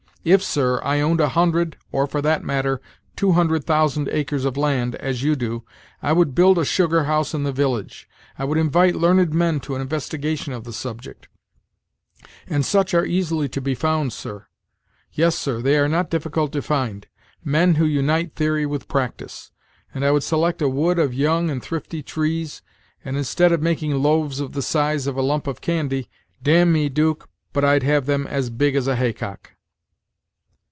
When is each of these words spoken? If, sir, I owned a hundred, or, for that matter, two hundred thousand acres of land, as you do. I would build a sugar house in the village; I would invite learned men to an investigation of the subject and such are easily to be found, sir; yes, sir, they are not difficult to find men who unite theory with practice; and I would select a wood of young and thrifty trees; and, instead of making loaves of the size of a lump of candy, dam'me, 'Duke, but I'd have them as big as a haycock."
If, 0.23 0.43
sir, 0.43 0.79
I 0.83 1.01
owned 1.01 1.19
a 1.19 1.29
hundred, 1.29 1.77
or, 1.91 2.05
for 2.05 2.21
that 2.21 2.43
matter, 2.43 2.79
two 3.15 3.31
hundred 3.31 3.63
thousand 3.63 4.07
acres 4.09 4.45
of 4.45 4.55
land, 4.55 4.93
as 4.97 5.23
you 5.23 5.35
do. 5.35 5.63
I 5.99 6.13
would 6.13 6.35
build 6.35 6.59
a 6.59 6.63
sugar 6.63 7.05
house 7.05 7.33
in 7.33 7.41
the 7.41 7.51
village; 7.51 8.07
I 8.37 8.45
would 8.45 8.59
invite 8.59 8.95
learned 8.95 9.33
men 9.33 9.59
to 9.61 9.73
an 9.73 9.81
investigation 9.81 10.53
of 10.53 10.63
the 10.63 10.73
subject 10.73 11.27
and 12.45 12.63
such 12.63 12.93
are 12.93 13.03
easily 13.03 13.49
to 13.49 13.59
be 13.61 13.73
found, 13.73 14.13
sir; 14.13 14.45
yes, 15.11 15.35
sir, 15.35 15.59
they 15.59 15.75
are 15.79 15.87
not 15.89 16.11
difficult 16.11 16.51
to 16.51 16.61
find 16.61 17.07
men 17.43 17.73
who 17.73 17.85
unite 17.85 18.35
theory 18.35 18.67
with 18.67 18.87
practice; 18.87 19.49
and 19.91 20.05
I 20.05 20.11
would 20.11 20.21
select 20.21 20.61
a 20.61 20.69
wood 20.69 20.99
of 20.99 21.15
young 21.15 21.49
and 21.49 21.63
thrifty 21.63 22.03
trees; 22.03 22.61
and, 23.03 23.17
instead 23.17 23.51
of 23.51 23.63
making 23.63 23.95
loaves 23.95 24.39
of 24.39 24.51
the 24.51 24.61
size 24.61 25.07
of 25.07 25.17
a 25.17 25.23
lump 25.23 25.47
of 25.47 25.61
candy, 25.61 26.09
dam'me, 26.43 26.89
'Duke, 26.89 27.27
but 27.53 27.65
I'd 27.65 27.81
have 27.81 28.05
them 28.05 28.27
as 28.27 28.51
big 28.51 28.75
as 28.75 28.85
a 28.85 28.95
haycock." 28.95 29.53